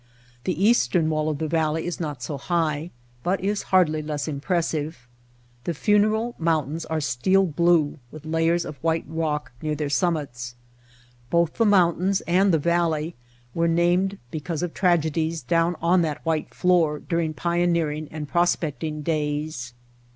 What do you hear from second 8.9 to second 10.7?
rock near their summits.